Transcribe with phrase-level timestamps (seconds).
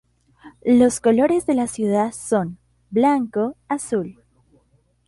[0.65, 2.57] Los colores de la ciudad son
[2.89, 4.19] blanco-azul.